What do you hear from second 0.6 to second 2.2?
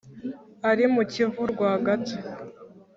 ari mu kivu rwagati)